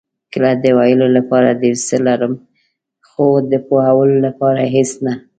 [0.33, 2.33] کله د ویلو لپاره ډېر څه لرم،
[3.07, 5.13] خو د پوهولو لپاره هېڅ نه.